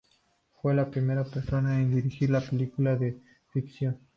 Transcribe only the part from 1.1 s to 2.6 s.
persona en dirigir una